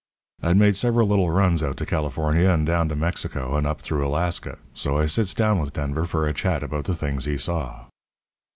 [0.41, 4.03] "I'd made several little runs out to California and down to Mexico and up through
[4.03, 7.85] Alaska, so I sits down with Denver for a chat about the things he saw.